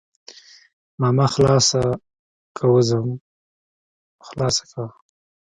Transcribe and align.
ماما 1.01 1.25
خلاصه 1.35 1.81
که 2.55 2.63
وځم 2.73 3.07
خلاصه 4.27 4.63
که. 4.71 4.83